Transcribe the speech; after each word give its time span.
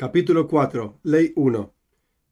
Capítulo 0.00 0.46
4, 0.46 1.00
Ley 1.02 1.32
1. 1.34 1.74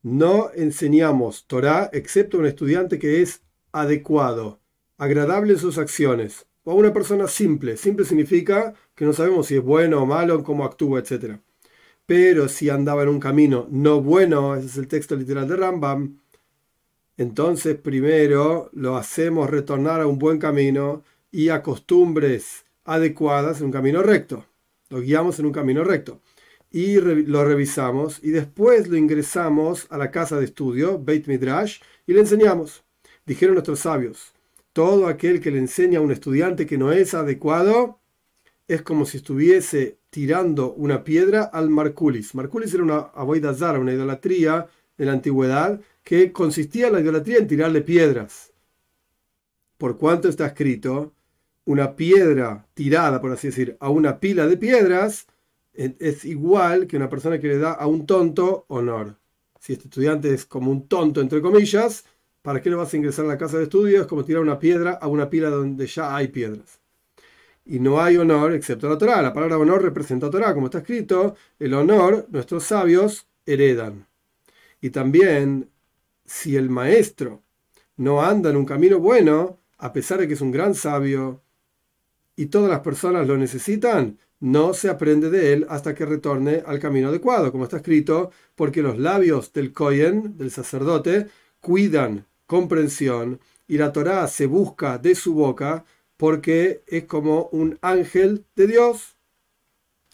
No 0.04 0.50
enseñamos 0.54 1.48
Torah 1.48 1.90
excepto 1.92 2.37
a 2.37 2.40
un 2.40 2.46
estudiante 2.46 3.00
que 3.00 3.22
es 3.22 3.42
adecuado, 3.72 4.60
agradable 4.98 5.54
en 5.54 5.58
sus 5.58 5.76
acciones, 5.76 6.46
o 6.62 6.71
a 6.71 6.74
una 6.76 6.92
persona 6.92 7.26
simple. 7.26 7.76
Simple 7.76 8.04
significa 8.04 8.74
que 8.94 9.04
no 9.04 9.12
sabemos 9.12 9.48
si 9.48 9.56
es 9.56 9.65
bueno 9.65 10.01
o 10.01 10.06
malo, 10.06 10.44
cómo 10.44 10.65
actúa, 10.65 11.01
etc. 11.01 11.40
Pero 12.06 12.47
si 12.47 12.71
andaba 12.71 13.02
en 13.02 13.08
un 13.08 13.19
camino 13.19 13.67
no 13.69 14.01
bueno, 14.01 14.54
ese 14.54 14.67
es 14.67 14.76
el 14.76 14.87
texto 14.87 15.17
literal 15.17 15.48
de 15.48 15.56
Rambam, 15.56 16.20
entonces 17.16 17.77
primero 17.77 18.70
lo 18.74 18.96
hacemos 18.96 19.51
retornar 19.51 20.02
a 20.02 20.06
un 20.06 20.20
buen 20.20 20.38
camino 20.38 21.02
y 21.33 21.48
a 21.48 21.64
costumbres 21.64 22.64
adecuadas 22.84 23.59
en 23.59 23.67
un 23.67 23.73
camino 23.73 24.05
recto. 24.05 24.47
Lo 24.89 25.01
guiamos 25.01 25.41
en 25.41 25.47
un 25.47 25.53
camino 25.53 25.83
recto 25.83 26.20
y 26.77 27.01
lo 27.01 27.43
revisamos 27.43 28.21
y 28.23 28.33
después 28.33 28.87
lo 28.89 28.98
ingresamos 28.98 29.87
a 29.89 29.97
la 29.97 30.11
casa 30.11 30.39
de 30.39 30.45
estudio, 30.45 31.03
Beit 31.03 31.27
Midrash, 31.27 31.80
y 32.07 32.12
le 32.12 32.21
enseñamos. 32.21 32.84
Dijeron 33.25 33.55
nuestros 33.55 33.80
sabios, 33.80 34.34
todo 34.75 35.07
aquel 35.07 35.41
que 35.41 35.51
le 35.51 35.57
enseña 35.57 36.01
a 36.01 36.03
un 36.03 36.12
estudiante 36.12 36.67
que 36.67 36.77
no 36.77 36.93
es 36.93 37.15
adecuado 37.15 37.98
es 38.69 38.83
como 38.83 39.07
si 39.07 39.17
estuviese 39.17 39.97
tirando 40.11 40.75
una 40.75 41.03
piedra 41.03 41.45
al 41.45 41.70
Marculis. 41.70 42.34
Marculis 42.34 42.75
era 42.75 42.83
una 42.83 42.98
aboidazara, 42.98 43.79
una 43.79 43.95
idolatría 43.95 44.67
de 44.98 45.06
la 45.06 45.12
antigüedad 45.12 45.81
que 46.05 46.31
consistía 46.31 46.89
en 46.89 46.93
la 46.93 47.01
idolatría 47.01 47.39
en 47.39 47.47
tirarle 47.47 47.81
piedras. 47.81 48.53
Por 49.79 49.97
cuanto 49.97 50.29
está 50.29 50.48
escrito, 50.48 51.15
una 51.65 51.97
piedra 51.97 52.67
tirada, 52.75 53.19
por 53.23 53.33
así 53.33 53.47
decir, 53.47 53.79
a 53.81 53.89
una 53.89 54.20
pila 54.20 54.47
de 54.47 54.59
piedras, 54.59 55.27
es 55.77 56.24
igual 56.24 56.86
que 56.86 56.96
una 56.96 57.08
persona 57.08 57.38
que 57.38 57.48
le 57.48 57.58
da 57.58 57.72
a 57.72 57.86
un 57.86 58.06
tonto 58.06 58.64
honor. 58.69 59.16
Si 59.60 59.72
este 59.72 59.84
estudiante 59.88 60.32
es 60.32 60.46
como 60.46 60.70
un 60.70 60.88
tonto, 60.88 61.20
entre 61.20 61.41
comillas, 61.41 62.05
¿para 62.42 62.62
qué 62.62 62.70
le 62.70 62.77
vas 62.77 62.92
a 62.92 62.96
ingresar 62.96 63.24
a 63.24 63.28
la 63.28 63.38
casa 63.38 63.58
de 63.58 63.64
estudios? 63.64 64.02
Es 64.02 64.06
como 64.06 64.24
tirar 64.24 64.42
una 64.42 64.58
piedra 64.58 64.92
a 64.92 65.08
una 65.08 65.28
pila 65.28 65.50
donde 65.50 65.86
ya 65.86 66.14
hay 66.14 66.28
piedras. 66.28 66.80
Y 67.64 67.80
no 67.80 68.00
hay 68.00 68.16
honor 68.16 68.52
excepto 68.52 68.88
la 68.88 68.97
Torah. 68.97 69.20
La 69.22 69.32
palabra 69.32 69.58
honor 69.58 69.82
representa 69.82 70.28
a 70.28 70.30
Torah, 70.30 70.54
como 70.54 70.66
está 70.66 70.78
escrito, 70.78 71.34
el 71.58 71.74
honor 71.74 72.27
nuestros 72.30 72.64
sabios 72.64 73.27
heredan. 73.44 74.06
Y 74.80 74.91
también, 74.91 75.69
si 76.24 76.56
el 76.56 76.70
maestro 76.70 77.42
no 77.97 78.22
anda 78.22 78.50
en 78.50 78.56
un 78.56 78.66
camino 78.66 79.00
bueno, 79.00 79.58
a 79.78 79.92
pesar 79.92 80.20
de 80.20 80.28
que 80.28 80.34
es 80.34 80.41
un 80.41 80.52
gran 80.52 80.74
sabio 80.74 81.42
y 82.37 82.47
todas 82.47 82.70
las 82.70 82.81
personas 82.81 83.27
lo 83.27 83.37
necesitan, 83.37 84.19
no 84.39 84.75
se 84.75 84.91
aprende 84.91 85.31
de 85.31 85.55
él 85.55 85.67
hasta 85.69 85.95
que 85.95 86.05
retorne 86.05 86.62
al 86.67 86.78
camino 86.78 87.09
adecuado, 87.09 87.51
como 87.51 87.65
está 87.65 87.78
escrito, 87.78 88.31
porque 88.55 88.83
los 88.83 88.98
labios 88.98 89.53
del 89.53 89.73
Kohen, 89.73 90.37
del 90.37 90.51
sacerdote, 90.51 91.28
cuidan 91.61 92.27
comprensión 92.47 93.41
y 93.67 93.78
la 93.78 93.93
Torá 93.93 94.28
se 94.28 94.47
busca 94.47 94.98
de 94.98 95.15
su 95.15 95.34
boca 95.34 95.84
porque 96.17 96.83
es 96.87 97.05
como 97.05 97.48
un 97.53 97.78
ángel 97.81 98.45
de 98.55 98.67
Dios. 98.67 99.17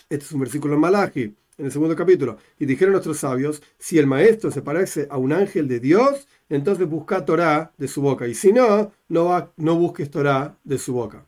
Este 0.09 0.25
es 0.25 0.33
un 0.33 0.41
versículo 0.41 0.75
en 0.75 0.81
Malachi, 0.81 1.23
en 1.59 1.67
el 1.67 1.73
segundo 1.73 1.97
capítulo. 1.97 2.39
Y 2.59 2.67
dijeron 2.67 2.93
nuestros 2.93 3.19
sabios, 3.19 3.63
si 3.79 3.99
el 3.99 4.07
maestro 4.07 4.51
se 4.51 4.63
parece 4.63 5.07
a 5.11 5.19
un 5.19 5.33
ángel 5.33 5.69
de 5.69 5.81
Dios, 5.81 6.27
entonces 6.49 6.89
busca 6.89 7.25
Torá 7.25 7.73
de 7.77 7.89
su 7.89 8.03
boca. 8.03 8.27
Y 8.27 8.35
si 8.35 8.53
no, 8.53 8.93
no, 9.09 9.53
no 9.57 9.77
busques 9.77 10.11
Torá 10.11 10.57
de 10.65 10.79
su 10.79 10.95
boca. 10.95 11.27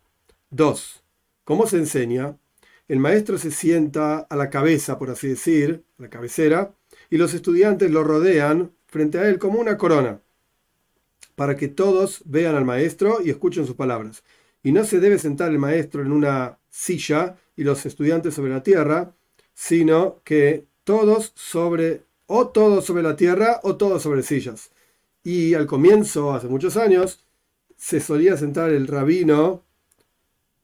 2. 0.55 1.02
¿Cómo 1.44 1.66
se 1.66 1.77
enseña? 1.77 2.36
el 2.88 2.98
maestro 2.98 3.38
se 3.38 3.50
sienta 3.50 4.19
a 4.19 4.36
la 4.36 4.50
cabeza, 4.50 4.98
por 4.98 5.11
así 5.11 5.28
decir, 5.28 5.84
a 5.98 6.02
la 6.02 6.11
cabecera, 6.11 6.74
y 7.11 7.16
los 7.16 7.34
estudiantes 7.34 7.90
lo 7.90 8.05
rodean 8.05 8.73
frente 8.86 9.18
a 9.18 9.29
él 9.29 9.39
como 9.39 9.58
una 9.58 9.79
corona, 9.79 10.20
para 11.34 11.56
que 11.56 11.68
todos 11.68 12.23
vean 12.27 12.55
al 12.55 12.64
maestro 12.64 13.20
y 13.24 13.30
escuchen 13.30 13.67
sus 13.67 13.77
palabras. 13.77 14.23
Y 14.62 14.73
no 14.73 14.84
se 14.84 15.01
debe 15.01 15.18
sentar 15.18 15.51
el 15.51 15.58
maestro 15.58 16.02
en 16.02 16.12
una 16.12 16.58
silla 16.70 17.36
y 17.56 17.64
los 17.64 17.84
estudiantes 17.86 18.34
sobre 18.34 18.52
la 18.52 18.62
tierra, 18.62 19.14
sino 19.55 20.20
que 20.24 20.67
todos 20.84 21.33
sobre, 21.34 22.02
o 22.27 22.48
todos 22.48 22.84
sobre 22.84 23.02
la 23.02 23.17
tierra 23.17 23.61
o 23.62 23.77
todos 23.77 24.02
sobre 24.02 24.23
sillas. 24.23 24.70
Y 25.23 25.55
al 25.55 25.67
comienzo, 25.67 26.34
hace 26.34 26.48
muchos 26.48 26.77
años, 26.77 27.24
se 27.77 28.00
solía 28.00 28.36
sentar 28.36 28.70
el 28.70 28.86
rabino 28.86 29.64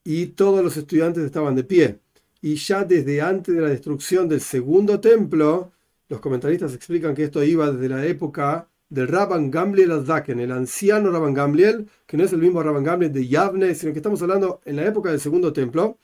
y 0.04 0.26
todos 0.26 0.62
los 0.64 0.76
estudiantes 0.76 1.24
estaban 1.24 1.54
de 1.54 1.64
pie 1.64 2.00
y 2.42 2.54
ya 2.56 2.84
desde 2.84 3.20
antes 3.20 3.54
de 3.54 3.60
la 3.60 3.68
destrucción 3.68 4.28
del 4.28 4.40
segundo 4.40 5.00
templo, 5.00 5.72
los 6.08 6.20
comentaristas 6.20 6.74
explican 6.74 7.14
que 7.14 7.24
esto 7.24 7.42
iba 7.44 7.70
desde 7.70 7.88
la 7.88 8.04
época 8.06 8.68
del 8.88 9.08
Rabban 9.08 9.50
Gamliel 9.50 9.92
al-Daken, 9.92 10.40
el 10.40 10.50
anciano 10.50 11.10
Rabban 11.10 11.34
Gamliel, 11.34 11.88
que 12.06 12.16
no 12.16 12.24
es 12.24 12.32
el 12.32 12.40
mismo 12.40 12.62
Rabban 12.62 12.82
Gamliel 12.82 13.12
de 13.12 13.28
Yavne, 13.28 13.74
sino 13.74 13.92
que 13.92 13.98
estamos 13.98 14.20
hablando 14.22 14.60
en 14.64 14.76
la 14.76 14.86
época 14.86 15.10
del 15.10 15.20
segundo 15.20 15.52
templo, 15.52 15.98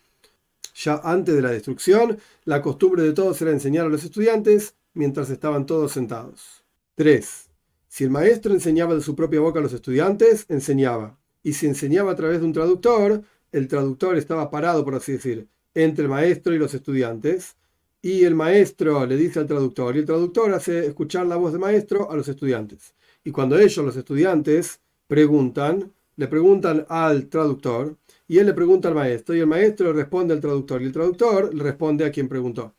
ya 0.74 1.00
antes 1.02 1.34
de 1.34 1.42
la 1.42 1.50
destrucción, 1.50 2.18
la 2.44 2.60
costumbre 2.60 3.02
de 3.02 3.12
todos 3.12 3.40
era 3.40 3.50
enseñar 3.50 3.86
a 3.86 3.88
los 3.88 4.04
estudiantes 4.04 4.74
mientras 4.92 5.30
estaban 5.30 5.64
todos 5.64 5.92
sentados. 5.92 6.64
3. 6.96 7.48
Si 7.88 8.04
el 8.04 8.10
maestro 8.10 8.52
enseñaba 8.52 8.94
de 8.94 9.00
su 9.00 9.16
propia 9.16 9.40
boca 9.40 9.58
a 9.58 9.62
los 9.62 9.72
estudiantes, 9.72 10.44
enseñaba. 10.48 11.18
Y 11.42 11.54
si 11.54 11.66
enseñaba 11.66 12.12
a 12.12 12.16
través 12.16 12.40
de 12.40 12.46
un 12.46 12.52
traductor, 12.52 13.22
el 13.52 13.68
traductor 13.68 14.16
estaba 14.16 14.50
parado, 14.50 14.84
por 14.84 14.94
así 14.94 15.12
decir, 15.12 15.48
entre 15.74 16.04
el 16.04 16.10
maestro 16.10 16.54
y 16.54 16.58
los 16.58 16.74
estudiantes, 16.74 17.56
y 18.02 18.24
el 18.24 18.34
maestro 18.34 19.04
le 19.06 19.16
dice 19.16 19.40
al 19.40 19.46
traductor, 19.46 19.96
y 19.96 20.00
el 20.00 20.06
traductor 20.06 20.52
hace 20.52 20.86
escuchar 20.86 21.26
la 21.26 21.36
voz 21.36 21.52
del 21.52 21.60
maestro 21.60 22.10
a 22.10 22.16
los 22.16 22.28
estudiantes. 22.28 22.94
Y 23.24 23.30
cuando 23.32 23.58
ellos, 23.58 23.84
los 23.84 23.96
estudiantes, 23.96 24.80
preguntan, 25.08 25.92
le 26.16 26.28
preguntan 26.28 26.86
al 26.88 27.28
traductor, 27.28 27.96
y 28.28 28.38
él 28.38 28.46
le 28.46 28.54
pregunta 28.54 28.88
al 28.88 28.94
maestro, 28.94 29.34
y 29.34 29.40
el 29.40 29.46
maestro 29.46 29.92
le 29.92 30.02
responde 30.02 30.34
al 30.34 30.40
traductor, 30.40 30.82
y 30.82 30.86
el 30.86 30.92
traductor 30.92 31.54
responde 31.56 32.04
a 32.04 32.10
quien 32.12 32.28
preguntó. 32.28 32.74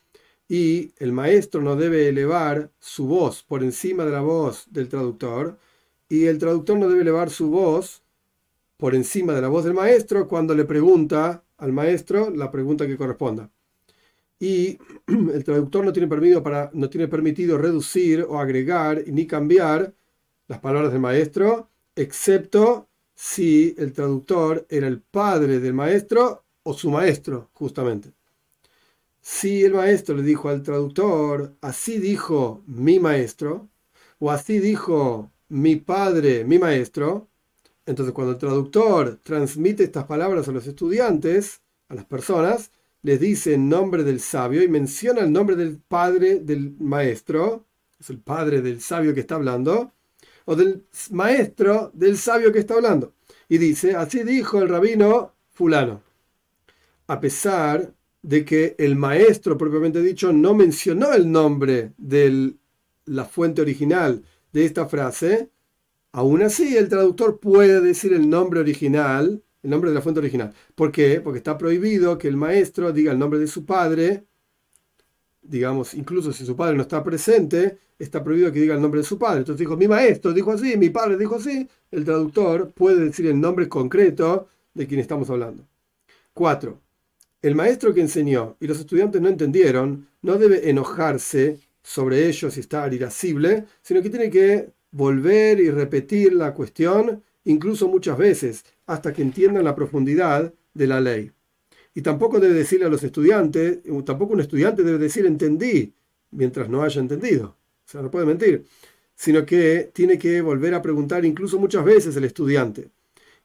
Y 0.48 0.94
el 0.98 1.12
maestro 1.12 1.62
no 1.62 1.76
debe 1.76 2.08
elevar 2.08 2.72
su 2.80 3.06
voz 3.08 3.44
por 3.44 3.64
encima 3.64 4.06
de 4.06 4.12
la 4.12 4.22
voz 4.22 4.66
del 4.72 4.88
traductor, 4.88 5.58
y 6.10 6.26
el 6.26 6.38
traductor 6.38 6.78
no 6.78 6.88
debe 6.88 7.02
elevar 7.02 7.30
su 7.30 7.50
voz 7.50 8.02
por 8.78 8.96
encima 8.96 9.34
de 9.34 9.42
la 9.42 9.48
voz 9.48 9.66
del 9.66 9.74
maestro 9.74 10.28
cuando 10.28 10.56
le 10.56 10.66
pregunta 10.66 11.44
al 11.58 11.74
maestro 11.74 12.30
la 12.30 12.52
pregunta 12.52 12.88
que 12.88 12.98
corresponda. 12.98 13.50
Y 14.40 14.78
el 15.08 15.44
traductor 15.44 15.84
no 15.84 15.92
tiene, 15.92 16.08
permitido 16.08 16.44
para, 16.44 16.70
no 16.74 16.90
tiene 16.90 17.08
permitido 17.08 17.58
reducir 17.58 18.26
o 18.28 18.40
agregar 18.40 19.04
ni 19.08 19.26
cambiar 19.26 19.94
las 20.48 20.60
palabras 20.60 20.92
del 20.92 21.02
maestro, 21.02 21.70
excepto 21.96 22.88
si 23.16 23.76
el 23.78 23.94
traductor 23.94 24.66
era 24.70 24.88
el 24.88 25.02
padre 25.02 25.60
del 25.60 25.74
maestro 25.74 26.46
o 26.64 26.74
su 26.74 26.92
maestro, 26.92 27.50
justamente. 27.54 28.14
Si 29.22 29.64
el 29.64 29.74
maestro 29.74 30.16
le 30.16 30.24
dijo 30.24 30.50
al 30.50 30.64
traductor, 30.64 31.56
así 31.62 31.98
dijo 31.98 32.64
mi 32.68 33.00
maestro, 33.00 33.68
o 34.20 34.32
así 34.32 34.60
dijo 34.60 35.32
mi 35.50 35.76
padre, 35.78 36.46
mi 36.46 36.60
maestro, 36.60 37.28
entonces, 37.88 38.14
cuando 38.14 38.34
el 38.34 38.38
traductor 38.38 39.18
transmite 39.24 39.86
estas 39.86 40.04
palabras 40.04 40.48
a 40.48 40.52
los 40.52 40.68
estudiantes, 40.68 41.62
a 41.88 41.96
las 41.96 42.04
personas, 42.04 42.72
les 43.02 43.18
dice 43.18 43.54
en 43.54 43.70
nombre 43.70 44.04
del 44.04 44.20
sabio 44.20 44.62
y 44.62 44.68
menciona 44.68 45.22
el 45.22 45.32
nombre 45.32 45.56
del 45.56 45.78
padre 45.80 46.42
del 46.42 46.76
maestro, 46.80 47.66
es 47.98 48.10
el 48.10 48.20
padre 48.20 48.62
del 48.62 48.82
sabio 48.82 49.14
que 49.14 49.22
está 49.22 49.36
hablando, 49.36 49.94
o 50.44 50.56
del 50.58 50.84
maestro 51.12 51.90
del 51.94 52.18
sabio 52.18 52.52
que 52.52 52.60
está 52.60 52.74
hablando. 52.74 53.14
Y 53.48 53.58
dice, 53.58 53.96
así 53.96 54.24
dijo 54.24 54.62
el 54.62 54.68
rabino 54.68 55.36
fulano. 55.50 56.02
A 57.08 57.22
pesar 57.22 57.94
de 58.22 58.44
que 58.44 58.76
el 58.78 58.98
maestro 58.98 59.58
propiamente 59.58 60.02
dicho 60.02 60.34
no 60.34 60.54
mencionó 60.54 61.14
el 61.14 61.32
nombre 61.32 61.94
de 61.98 62.54
la 63.06 63.24
fuente 63.24 63.62
original 63.62 64.26
de 64.52 64.66
esta 64.66 64.88
frase, 64.88 65.52
Aún 66.18 66.42
así, 66.42 66.76
el 66.76 66.90
traductor 66.90 67.40
puede 67.40 67.80
decir 67.80 68.12
el 68.12 68.28
nombre 68.28 68.60
original, 68.60 69.44
el 69.62 69.70
nombre 69.70 69.92
de 69.92 69.94
la 69.94 70.02
fuente 70.02 70.20
original. 70.20 70.52
¿Por 70.74 70.92
qué? 70.92 71.22
Porque 71.22 71.38
está 71.38 71.60
prohibido 71.60 72.18
que 72.18 72.28
el 72.28 72.36
maestro 72.36 72.92
diga 72.92 73.12
el 73.12 73.20
nombre 73.20 73.38
de 73.38 73.46
su 73.46 73.68
padre, 73.68 74.26
digamos, 75.44 75.94
incluso 75.94 76.34
si 76.34 76.44
su 76.44 76.56
padre 76.56 76.76
no 76.76 76.82
está 76.82 77.04
presente, 77.04 77.78
está 78.00 78.24
prohibido 78.24 78.52
que 78.52 78.62
diga 78.62 78.74
el 78.74 78.82
nombre 78.82 79.02
de 79.02 79.06
su 79.06 79.20
padre. 79.20 79.42
Entonces 79.42 79.60
dijo, 79.60 79.78
mi 79.78 79.88
maestro 79.88 80.34
dijo 80.34 80.52
así, 80.52 80.76
mi 80.76 80.90
padre 80.90 81.18
dijo 81.18 81.36
así. 81.36 81.70
El 81.92 82.04
traductor 82.04 82.72
puede 82.72 83.06
decir 83.06 83.28
el 83.28 83.40
nombre 83.40 83.70
concreto 83.70 84.48
de 84.74 84.88
quien 84.88 85.00
estamos 85.00 85.30
hablando. 85.30 85.68
4. 86.34 86.80
El 87.44 87.54
maestro 87.54 87.94
que 87.94 88.02
enseñó 88.02 88.58
y 88.60 88.66
los 88.66 88.80
estudiantes 88.80 89.22
no 89.22 89.30
entendieron, 89.30 90.08
no 90.24 90.40
debe 90.40 90.68
enojarse 90.68 91.60
sobre 91.84 92.28
ellos 92.28 92.58
y 92.58 92.62
estar 92.62 92.92
irascible, 92.92 93.66
sino 93.84 94.02
que 94.02 94.10
tiene 94.10 94.32
que 94.32 94.77
volver 94.98 95.60
y 95.60 95.70
repetir 95.70 96.34
la 96.34 96.56
cuestión, 96.56 97.24
incluso 97.46 97.88
muchas 97.88 98.18
veces, 98.18 98.66
hasta 98.88 99.14
que 99.14 99.22
entiendan 99.22 99.64
la 99.64 99.76
profundidad 99.76 100.52
de 100.74 100.88
la 100.88 101.00
ley. 101.00 101.32
Y 101.94 102.02
tampoco 102.02 102.40
debe 102.40 102.56
decirle 102.56 102.88
a 102.88 102.90
los 102.90 103.04
estudiantes, 103.04 103.80
tampoco 104.06 104.34
un 104.34 104.42
estudiante 104.42 104.84
debe 104.84 104.98
decir 104.98 105.26
entendí, 105.26 105.94
mientras 106.32 106.68
no 106.68 106.82
haya 106.82 107.00
entendido. 107.00 107.56
O 107.86 107.90
sea, 107.90 108.02
no 108.02 108.10
puede 108.10 108.26
mentir, 108.26 108.66
sino 109.16 109.46
que 109.46 109.90
tiene 109.94 110.18
que 110.18 110.42
volver 110.42 110.74
a 110.74 110.82
preguntar 110.82 111.24
incluso 111.26 111.60
muchas 111.60 111.86
veces 111.86 112.16
el 112.16 112.24
estudiante. 112.24 112.90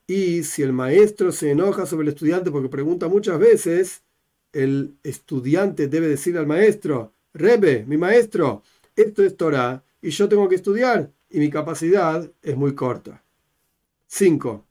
Y 0.06 0.43
si 0.44 0.62
el 0.62 0.72
maestro 0.72 1.32
se 1.32 1.50
enoja 1.50 1.87
sobre 1.87 2.05
el 2.05 2.14
estudiante 2.14 2.50
porque 2.50 2.69
pregunta 2.69 3.08
muchas 3.08 3.38
veces, 3.38 4.02
el 4.52 4.94
estudiante 5.02 5.87
debe 5.87 6.08
decir 6.08 6.37
al 6.38 6.46
maestro, 6.46 7.12
Rebe, 7.34 7.84
mi 7.87 7.96
maestro, 7.96 8.62
esto 8.96 9.22
es 9.22 9.37
Torah 9.37 9.82
y 10.02 10.10
yo 10.10 10.28
tengo 10.28 10.48
que 10.48 10.56
estudiar 10.56 11.10
y 11.32 11.38
mi 11.38 11.50
capacidad 11.50 12.31
es 12.43 12.56
muy 12.56 12.75
corta. 12.75 13.23
5. 14.06 14.64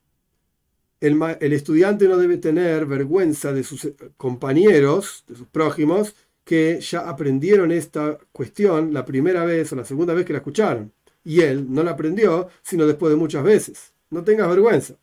El, 0.99 1.19
el, 1.39 1.53
estudiante 1.53 2.07
no 2.07 2.17
debe 2.17 2.37
tener 2.37 2.85
vergüenza 2.85 3.51
de 3.51 3.63
sus 3.63 3.91
compañeros, 4.17 5.23
de 5.27 5.35
sus 5.35 5.47
prójimos, 5.47 6.15
que 6.43 6.79
ya 6.79 7.09
aprendieron 7.09 7.71
esta 7.71 8.19
cuestión 8.31 8.93
la 8.93 9.05
primera 9.05 9.43
vez 9.45 9.71
o 9.73 9.75
la 9.75 9.85
segunda 9.85 10.13
vez 10.13 10.25
que 10.25 10.33
la 10.33 10.39
escucharon. 10.39 10.91
Y 11.23 11.41
él 11.41 11.65
no 11.73 11.83
la 11.83 11.91
aprendió, 11.91 12.49
sino 12.61 12.85
después 12.85 13.11
de 13.11 13.17
muchas 13.17 13.43
veces. 13.43 13.93
No 14.09 14.23
tengas 14.23 14.49
vergüenza. 14.49 14.95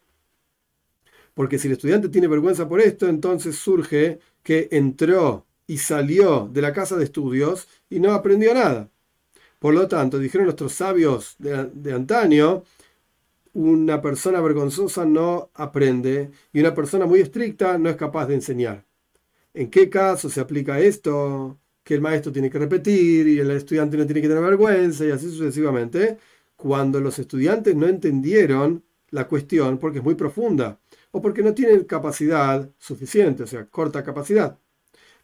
Porque 1.34 1.58
si 1.58 1.68
el 1.68 1.74
estudiante 1.74 2.08
tiene 2.08 2.28
vergüenza 2.28 2.68
por 2.68 2.80
esto, 2.80 3.08
entonces 3.08 3.56
surge 3.56 4.20
que 4.42 4.68
entró 4.72 5.46
y 5.66 5.78
salió 5.78 6.48
de 6.52 6.62
la 6.62 6.72
casa 6.72 6.96
de 6.96 7.04
estudios 7.04 7.68
y 7.90 8.00
no 8.00 8.12
aprendió 8.12 8.54
nada. 8.54 8.90
Por 9.58 9.74
lo 9.74 9.88
tanto, 9.88 10.18
dijeron 10.18 10.46
nuestros 10.46 10.72
sabios 10.72 11.36
de, 11.38 11.92
antaño, 11.92 12.62
una 13.54 14.00
persona 14.00 14.40
vergonzosa 14.40 15.04
no 15.04 15.50
aprende 15.54 16.30
y 16.52 16.60
una 16.60 16.74
persona 16.74 17.06
muy 17.06 17.20
estricta 17.20 17.76
no 17.78 17.90
es 17.90 17.96
capaz 17.96 18.26
de 18.26 18.34
enseñar. 18.34 18.84
¿En 19.54 19.70
qué 19.70 19.90
caso 19.90 20.30
se 20.30 20.40
aplica 20.40 20.78
esto? 20.78 21.58
Que 21.82 21.94
el 21.94 22.00
maestro 22.00 22.30
tiene 22.32 22.50
que 22.50 22.58
repetir 22.58 23.26
y 23.26 23.40
el 23.40 23.50
estudiante 23.50 23.96
no 23.96 24.06
tiene 24.06 24.22
que 24.22 24.28
tener 24.28 24.42
vergüenza 24.44 25.04
y 25.04 25.10
así 25.10 25.28
sucesivamente. 25.30 26.18
Cuando 26.56 27.00
los 27.00 27.18
estudiantes 27.18 27.74
no 27.74 27.86
entendieron 27.86 28.84
la 29.10 29.26
cuestión 29.26 29.78
porque 29.78 29.98
es 29.98 30.04
muy 30.04 30.14
profunda 30.14 30.80
o 31.10 31.22
porque 31.22 31.42
no 31.42 31.54
tienen 31.54 31.84
capacidad 31.84 32.70
suficiente, 32.78 33.42
o 33.44 33.46
sea, 33.46 33.66
corta 33.66 34.04
capacidad. 34.04 34.58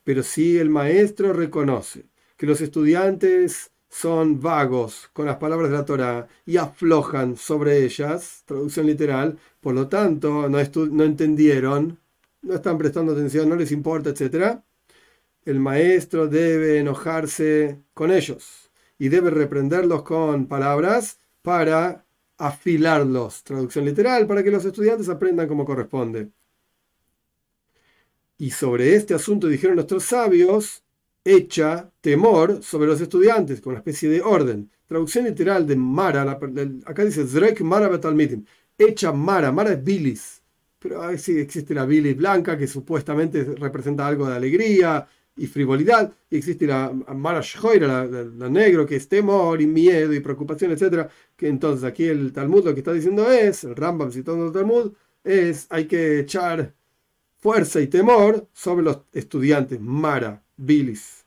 Pero 0.04 0.22
si 0.22 0.58
el 0.58 0.70
maestro 0.70 1.32
reconoce 1.32 2.06
que 2.36 2.46
los 2.46 2.60
estudiantes 2.60 3.70
son 3.94 4.40
vagos 4.40 5.08
con 5.12 5.26
las 5.26 5.36
palabras 5.36 5.70
de 5.70 5.76
la 5.76 5.84
Torah 5.84 6.26
y 6.44 6.56
aflojan 6.56 7.36
sobre 7.36 7.84
ellas, 7.84 8.42
traducción 8.44 8.86
literal, 8.86 9.38
por 9.60 9.72
lo 9.72 9.88
tanto 9.88 10.48
no, 10.48 10.58
no 10.58 11.04
entendieron, 11.04 12.00
no 12.42 12.54
están 12.54 12.76
prestando 12.76 13.12
atención, 13.12 13.48
no 13.48 13.54
les 13.54 13.70
importa, 13.70 14.10
etc. 14.10 14.58
El 15.44 15.60
maestro 15.60 16.26
debe 16.26 16.78
enojarse 16.80 17.78
con 17.94 18.10
ellos 18.10 18.68
y 18.98 19.10
debe 19.10 19.30
reprenderlos 19.30 20.02
con 20.02 20.46
palabras 20.46 21.20
para 21.42 22.04
afilarlos, 22.36 23.44
traducción 23.44 23.84
literal, 23.84 24.26
para 24.26 24.42
que 24.42 24.50
los 24.50 24.64
estudiantes 24.64 25.08
aprendan 25.08 25.46
como 25.46 25.64
corresponde. 25.64 26.30
Y 28.38 28.50
sobre 28.50 28.96
este 28.96 29.14
asunto 29.14 29.46
dijeron 29.46 29.76
nuestros 29.76 30.02
sabios, 30.02 30.83
echa 31.24 31.90
temor 32.00 32.62
sobre 32.62 32.86
los 32.86 33.00
estudiantes, 33.00 33.60
con 33.60 33.72
una 33.72 33.78
especie 33.78 34.08
de 34.10 34.20
orden. 34.20 34.70
Traducción 34.86 35.24
literal 35.24 35.66
de 35.66 35.76
Mara, 35.76 36.38
acá 36.84 37.04
dice 37.04 37.26
Zrek 37.26 37.62
Mara 37.62 37.88
Betalmitim, 37.88 38.44
echa 38.76 39.12
Mara, 39.12 39.50
Mara 39.50 39.72
es 39.72 39.82
bilis, 39.82 40.42
pero 40.78 41.16
sí 41.16 41.38
existe 41.38 41.74
la 41.74 41.86
bilis 41.86 42.16
blanca 42.16 42.58
que 42.58 42.66
supuestamente 42.66 43.42
representa 43.58 44.06
algo 44.06 44.28
de 44.28 44.36
alegría 44.36 45.08
y 45.36 45.46
frivolidad, 45.46 46.12
y 46.30 46.36
existe 46.36 46.66
la 46.66 46.92
Mara 46.92 47.40
Shhoira, 47.42 48.04
la, 48.06 48.48
negro, 48.48 48.86
que 48.86 48.96
es 48.96 49.08
temor 49.08 49.60
y 49.62 49.66
miedo 49.66 50.12
y 50.12 50.20
preocupación, 50.20 50.72
etc. 50.72 51.08
Que 51.36 51.48
entonces 51.48 51.84
aquí 51.84 52.04
el 52.04 52.32
Talmud 52.32 52.66
lo 52.66 52.74
que 52.74 52.80
está 52.80 52.92
diciendo 52.92 53.30
es, 53.32 53.64
el 53.64 53.74
Rambam 53.74 54.12
citando 54.12 54.46
el 54.46 54.52
Talmud, 54.52 54.92
es 55.24 55.66
hay 55.70 55.86
que 55.86 56.20
echar 56.20 56.74
fuerza 57.38 57.80
y 57.80 57.88
temor 57.88 58.48
sobre 58.52 58.84
los 58.84 59.00
estudiantes, 59.12 59.80
Mara, 59.80 60.43
bilis. 60.56 61.24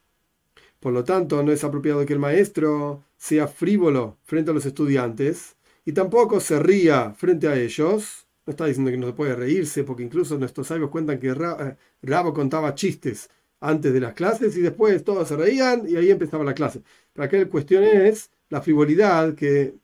Por 0.79 0.93
lo 0.93 1.03
tanto, 1.03 1.41
no 1.43 1.51
es 1.51 1.63
apropiado 1.63 2.05
que 2.05 2.13
el 2.13 2.19
maestro 2.19 3.03
sea 3.17 3.47
frívolo 3.47 4.17
frente 4.23 4.51
a 4.51 4.53
los 4.53 4.65
estudiantes 4.65 5.55
y 5.85 5.93
tampoco 5.93 6.39
se 6.39 6.59
ría 6.59 7.13
frente 7.13 7.47
a 7.47 7.55
ellos. 7.55 8.27
No 8.45 8.51
está 8.51 8.65
diciendo 8.65 8.91
que 8.91 8.97
no 8.97 9.07
se 9.07 9.13
puede 9.13 9.35
reírse, 9.35 9.83
porque 9.83 10.03
incluso 10.03 10.37
nuestros 10.37 10.67
sabios 10.67 10.89
cuentan 10.89 11.19
que 11.19 11.29
eh, 11.29 11.77
Rabo 12.01 12.33
contaba 12.33 12.75
chistes 12.75 13.29
antes 13.59 13.91
de 13.91 13.99
las 13.99 14.13
clases 14.13 14.55
y 14.55 14.61
después 14.61 15.03
todos 15.03 15.27
se 15.27 15.35
reían 15.35 15.87
y 15.89 15.95
ahí 15.95 16.11
empezaba 16.11 16.43
la 16.43 16.53
clase. 16.53 16.83
Pero 17.13 17.25
aquí 17.25 17.37
la 17.37 17.45
cuestión 17.49 17.83
es 17.83 18.29
la 18.49 18.61
frivolidad, 18.61 19.35
que 19.35 19.75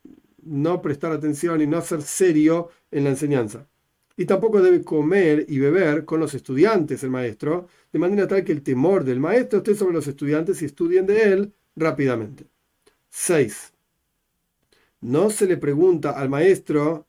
no 0.43 0.81
prestar 0.81 1.11
atención 1.11 1.61
y 1.61 1.67
no 1.67 1.81
ser 1.81 2.01
serio 2.01 2.69
en 2.91 3.05
la 3.05 3.09
enseñanza. 3.11 3.67
Y 4.15 4.25
tampoco 4.25 4.61
debe 4.61 4.83
comer 4.83 5.45
y 5.49 5.59
beber 5.59 6.05
con 6.05 6.19
los 6.19 6.33
estudiantes 6.33 7.03
el 7.03 7.09
maestro, 7.09 7.67
de 7.91 7.99
manera 7.99 8.27
tal 8.27 8.43
que 8.43 8.51
el 8.51 8.61
temor 8.61 9.03
del 9.03 9.19
maestro 9.19 9.59
esté 9.59 9.75
sobre 9.75 9.93
los 9.93 10.07
estudiantes 10.07 10.61
y 10.61 10.65
estudien 10.65 11.07
de 11.07 11.23
él 11.23 11.53
rápidamente. 11.75 12.45
6. 13.09 13.73
No 15.01 15.29
se 15.29 15.47
le 15.47 15.57
pregunta 15.57 16.11
al 16.11 16.29
maestro 16.29 17.07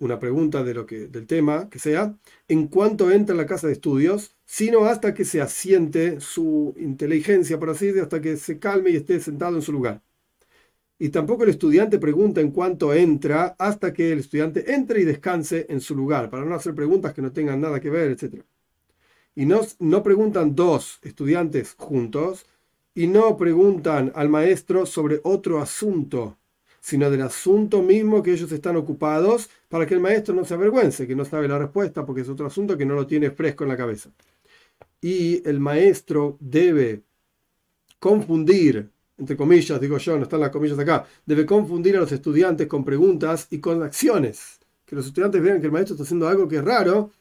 una 0.00 0.18
pregunta 0.18 0.64
de 0.64 0.74
lo 0.74 0.86
que, 0.86 1.06
del 1.06 1.26
tema 1.26 1.68
que 1.70 1.78
sea, 1.78 2.18
en 2.48 2.68
cuanto 2.68 3.10
entra 3.10 3.34
en 3.34 3.38
la 3.38 3.46
casa 3.46 3.66
de 3.66 3.74
estudios, 3.74 4.34
sino 4.46 4.86
hasta 4.86 5.14
que 5.14 5.24
se 5.24 5.40
asiente 5.40 6.20
su 6.20 6.74
inteligencia, 6.78 7.58
por 7.60 7.70
así 7.70 7.86
decirlo, 7.86 8.04
hasta 8.04 8.20
que 8.20 8.36
se 8.36 8.58
calme 8.58 8.90
y 8.90 8.96
esté 8.96 9.20
sentado 9.20 9.56
en 9.56 9.62
su 9.62 9.72
lugar. 9.72 10.02
Y 11.02 11.08
tampoco 11.08 11.44
el 11.44 11.48
estudiante 11.48 11.98
pregunta 11.98 12.42
en 12.42 12.50
cuánto 12.50 12.92
entra 12.92 13.56
hasta 13.58 13.90
que 13.90 14.12
el 14.12 14.18
estudiante 14.18 14.74
entre 14.74 15.00
y 15.00 15.04
descanse 15.04 15.64
en 15.70 15.80
su 15.80 15.96
lugar, 15.96 16.28
para 16.28 16.44
no 16.44 16.54
hacer 16.54 16.74
preguntas 16.74 17.14
que 17.14 17.22
no 17.22 17.32
tengan 17.32 17.58
nada 17.58 17.80
que 17.80 17.88
ver, 17.88 18.10
etc. 18.10 18.42
Y 19.34 19.46
no, 19.46 19.62
no 19.78 20.02
preguntan 20.02 20.54
dos 20.54 20.98
estudiantes 21.00 21.74
juntos 21.78 22.44
y 22.94 23.06
no 23.06 23.34
preguntan 23.38 24.12
al 24.14 24.28
maestro 24.28 24.84
sobre 24.84 25.20
otro 25.24 25.62
asunto, 25.62 26.36
sino 26.80 27.10
del 27.10 27.22
asunto 27.22 27.80
mismo 27.80 28.22
que 28.22 28.32
ellos 28.32 28.52
están 28.52 28.76
ocupados 28.76 29.48
para 29.70 29.86
que 29.86 29.94
el 29.94 30.00
maestro 30.00 30.34
no 30.34 30.44
se 30.44 30.52
avergüence, 30.52 31.06
que 31.06 31.16
no 31.16 31.24
sabe 31.24 31.48
la 31.48 31.58
respuesta 31.58 32.04
porque 32.04 32.20
es 32.20 32.28
otro 32.28 32.46
asunto 32.46 32.76
que 32.76 32.84
no 32.84 32.94
lo 32.94 33.06
tiene 33.06 33.30
fresco 33.30 33.64
en 33.64 33.70
la 33.70 33.76
cabeza. 33.78 34.10
Y 35.00 35.48
el 35.48 35.60
maestro 35.60 36.36
debe 36.40 37.04
confundir 37.98 38.90
entre 39.20 39.36
comillas, 39.36 39.80
digo 39.80 39.98
yo, 39.98 40.16
no 40.16 40.24
están 40.24 40.40
las 40.40 40.50
comillas 40.50 40.78
acá, 40.78 41.06
debe 41.26 41.44
confundir 41.44 41.96
a 41.96 42.00
los 42.00 42.10
estudiantes 42.10 42.66
con 42.66 42.84
preguntas 42.84 43.46
y 43.50 43.60
con 43.60 43.82
acciones. 43.82 44.58
Que 44.86 44.96
los 44.96 45.06
estudiantes 45.06 45.40
vean 45.42 45.60
que 45.60 45.66
el 45.66 45.72
maestro 45.72 45.94
está 45.94 46.04
haciendo 46.04 46.26
algo 46.26 46.48
que 46.48 46.56
es 46.56 46.64
raro, 46.64 47.12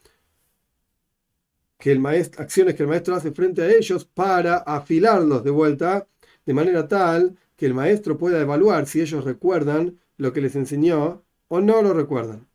que 1.77 1.91
el 1.91 2.00
maestro, 2.00 2.41
acciones 2.41 2.75
que 2.75 2.84
el 2.84 2.89
maestro 2.89 3.15
hace 3.15 3.32
frente 3.32 3.62
a 3.62 3.70
ellos 3.70 4.06
para 4.06 4.58
afilarlos 4.58 5.44
de 5.44 5.51
vuelta, 5.51 6.08
de 6.46 6.53
manera 6.53 6.88
tal 6.88 7.38
que 7.56 7.65
el 7.65 7.74
maestro 7.74 8.18
pueda 8.18 8.41
evaluar 8.41 8.88
si 8.88 9.01
ellos 9.01 9.25
recuerdan 9.25 10.00
lo 10.18 10.34
que 10.34 10.41
les 10.41 10.56
enseñó 10.56 11.24
o 11.50 11.60
no 11.60 11.82
lo 11.82 11.94
recuerdan. 11.94 12.48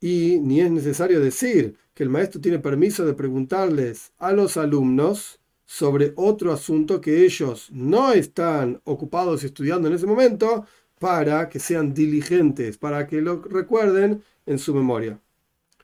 Y 0.00 0.38
ni 0.40 0.60
es 0.60 0.70
necesario 0.70 1.20
decir 1.20 1.76
que 1.94 2.02
el 2.04 2.10
maestro 2.10 2.40
tiene 2.40 2.58
permiso 2.58 3.04
de 3.04 3.14
preguntarles 3.14 4.12
a 4.18 4.32
los 4.32 4.56
alumnos 4.56 5.37
sobre 5.70 6.14
otro 6.16 6.50
asunto 6.50 6.98
que 6.98 7.26
ellos 7.26 7.68
no 7.70 8.12
están 8.14 8.80
ocupados 8.84 9.44
estudiando 9.44 9.86
en 9.86 9.94
ese 9.94 10.06
momento 10.06 10.64
para 10.98 11.50
que 11.50 11.58
sean 11.58 11.92
diligentes, 11.92 12.78
para 12.78 13.06
que 13.06 13.20
lo 13.20 13.42
recuerden 13.42 14.24
en 14.46 14.58
su 14.58 14.74
memoria. 14.74 15.20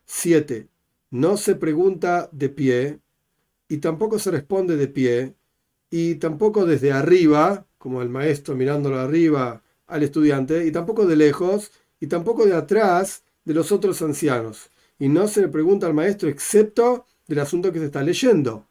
7. 0.07 0.69
No 1.11 1.37
se 1.37 1.55
pregunta 1.55 2.31
de 2.33 2.49
pie 2.49 3.01
y 3.69 3.77
tampoco 3.77 4.19
se 4.19 4.31
responde 4.31 4.79
de 4.79 4.89
pie 4.89 5.35
y 5.91 6.15
tampoco 6.15 6.65
desde 6.65 6.91
arriba, 6.91 7.67
como 7.77 8.01
el 8.01 8.09
maestro 8.09 8.57
mirándolo 8.57 8.99
arriba 8.99 9.63
al 9.87 10.03
estudiante, 10.03 10.65
y 10.65 10.73
tampoco 10.73 11.05
de 11.07 11.17
lejos 11.17 11.73
y 12.01 12.07
tampoco 12.07 12.47
de 12.47 12.55
atrás 12.55 13.23
de 13.45 13.53
los 13.53 13.71
otros 13.71 14.01
ancianos. 14.01 14.71
Y 14.99 15.11
no 15.11 15.29
se 15.29 15.43
le 15.43 15.49
pregunta 15.49 15.87
al 15.87 15.93
maestro 15.93 16.31
excepto 16.31 17.05
del 17.27 17.41
asunto 17.41 17.71
que 17.71 17.81
se 17.81 17.85
está 17.85 18.03
leyendo. 18.03 18.67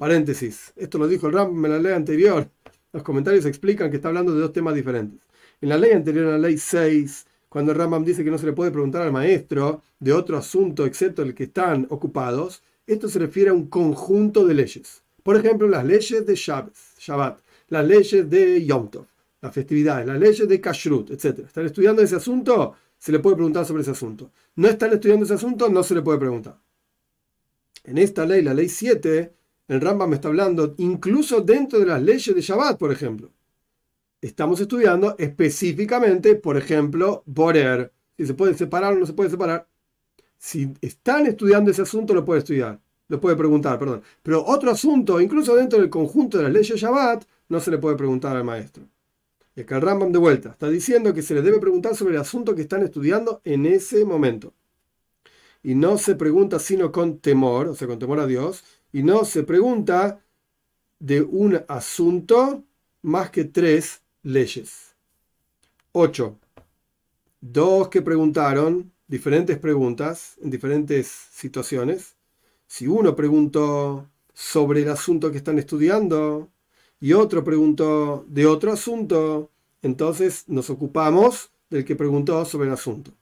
Paréntesis. 0.00 0.72
Esto 0.76 0.96
lo 0.96 1.06
dijo 1.06 1.26
el 1.26 1.34
Ram 1.34 1.62
en 1.62 1.72
la 1.72 1.78
ley 1.78 1.92
anterior. 1.92 2.48
Los 2.90 3.02
comentarios 3.02 3.44
explican 3.44 3.90
que 3.90 3.96
está 3.96 4.08
hablando 4.08 4.34
de 4.34 4.40
dos 4.40 4.50
temas 4.50 4.74
diferentes. 4.74 5.20
En 5.60 5.68
la 5.68 5.76
ley 5.76 5.92
anterior, 5.92 6.24
en 6.24 6.30
la 6.30 6.38
ley 6.38 6.56
6, 6.56 7.26
cuando 7.50 7.72
el 7.72 7.78
Rambam 7.78 8.02
dice 8.02 8.24
que 8.24 8.30
no 8.30 8.38
se 8.38 8.46
le 8.46 8.54
puede 8.54 8.70
preguntar 8.70 9.02
al 9.02 9.12
maestro 9.12 9.82
de 9.98 10.14
otro 10.14 10.38
asunto 10.38 10.86
excepto 10.86 11.20
el 11.20 11.34
que 11.34 11.44
están 11.44 11.86
ocupados, 11.90 12.62
esto 12.86 13.10
se 13.10 13.18
refiere 13.18 13.50
a 13.50 13.52
un 13.52 13.66
conjunto 13.66 14.46
de 14.46 14.54
leyes. 14.54 15.02
Por 15.22 15.36
ejemplo, 15.36 15.68
las 15.68 15.84
leyes 15.84 16.24
de 16.24 16.34
Shabbat, 16.34 17.38
las 17.68 17.86
leyes 17.86 18.30
de 18.30 18.64
Yom 18.64 18.88
Tov, 18.88 19.04
las 19.42 19.52
festividades, 19.52 20.06
las 20.06 20.18
leyes 20.18 20.48
de 20.48 20.60
Kashrut, 20.62 21.10
etc. 21.10 21.40
¿Están 21.40 21.66
estudiando 21.66 22.00
ese 22.00 22.16
asunto? 22.16 22.74
Se 22.98 23.12
le 23.12 23.18
puede 23.18 23.36
preguntar 23.36 23.66
sobre 23.66 23.82
ese 23.82 23.90
asunto. 23.90 24.30
¿No 24.56 24.66
están 24.66 24.94
estudiando 24.94 25.26
ese 25.26 25.34
asunto? 25.34 25.68
No 25.68 25.82
se 25.82 25.94
le 25.94 26.00
puede 26.00 26.18
preguntar. 26.18 26.58
En 27.84 27.98
esta 27.98 28.24
ley, 28.24 28.40
la 28.40 28.54
ley 28.54 28.70
7, 28.70 29.34
el 29.70 29.80
Rambam 29.80 30.12
está 30.14 30.26
hablando 30.26 30.74
incluso 30.78 31.42
dentro 31.42 31.78
de 31.78 31.86
las 31.86 32.02
leyes 32.02 32.34
de 32.34 32.40
Shabbat, 32.40 32.76
por 32.76 32.90
ejemplo. 32.90 33.30
estamos 34.20 34.60
estudiando 34.60 35.14
específicamente, 35.16 36.34
por 36.34 36.56
ejemplo, 36.56 37.22
Borer. 37.24 37.92
Si 38.16 38.26
se 38.26 38.34
puede 38.34 38.54
separar 38.54 38.94
o 38.94 38.96
no 38.96 39.06
se 39.06 39.12
puede 39.12 39.30
separar. 39.30 39.68
Si 40.36 40.72
están 40.80 41.26
estudiando 41.26 41.70
ese 41.70 41.82
asunto, 41.82 42.14
lo 42.14 42.24
puede 42.24 42.40
estudiar. 42.40 42.80
Lo 43.06 43.20
puede 43.20 43.36
preguntar, 43.36 43.78
perdón. 43.78 44.02
Pero 44.24 44.44
otro 44.44 44.72
asunto, 44.72 45.20
incluso 45.20 45.54
dentro 45.54 45.78
del 45.78 45.88
conjunto 45.88 46.38
de 46.38 46.44
las 46.44 46.52
leyes 46.52 46.80
Shabbat, 46.80 47.24
no 47.48 47.60
se 47.60 47.70
le 47.70 47.78
puede 47.78 47.94
preguntar 47.94 48.36
al 48.36 48.42
maestro. 48.42 48.88
Y 49.54 49.60
acá 49.60 49.76
el 49.76 49.82
Rambam 49.82 50.10
de 50.10 50.18
vuelta 50.18 50.50
está 50.50 50.68
diciendo 50.68 51.14
que 51.14 51.22
se 51.22 51.34
le 51.34 51.42
debe 51.42 51.60
preguntar 51.60 51.94
sobre 51.94 52.14
el 52.14 52.20
asunto 52.20 52.56
que 52.56 52.62
están 52.62 52.82
estudiando 52.82 53.40
en 53.44 53.66
ese 53.66 54.04
momento. 54.04 54.52
Y 55.62 55.76
no 55.76 55.96
se 55.96 56.16
pregunta 56.16 56.58
sino 56.58 56.90
con 56.90 57.20
temor, 57.20 57.68
o 57.68 57.74
sea, 57.76 57.86
con 57.86 58.00
temor 58.00 58.18
a 58.18 58.26
Dios, 58.26 58.64
y 58.92 59.02
no 59.02 59.24
se 59.24 59.42
pregunta 59.42 60.20
de 60.98 61.22
un 61.22 61.62
asunto 61.68 62.64
más 63.02 63.30
que 63.30 63.44
tres 63.44 64.02
leyes. 64.22 64.94
8. 65.92 66.38
Dos 67.40 67.88
que 67.88 68.02
preguntaron 68.02 68.92
diferentes 69.06 69.58
preguntas 69.58 70.36
en 70.42 70.50
diferentes 70.50 71.08
situaciones. 71.08 72.16
Si 72.66 72.86
uno 72.86 73.16
preguntó 73.16 74.08
sobre 74.32 74.82
el 74.82 74.90
asunto 74.90 75.30
que 75.30 75.38
están 75.38 75.58
estudiando 75.58 76.50
y 77.00 77.12
otro 77.14 77.42
preguntó 77.42 78.24
de 78.28 78.46
otro 78.46 78.72
asunto, 78.72 79.50
entonces 79.82 80.44
nos 80.48 80.70
ocupamos 80.70 81.50
del 81.70 81.84
que 81.84 81.96
preguntó 81.96 82.44
sobre 82.44 82.68
el 82.68 82.74
asunto. 82.74 83.12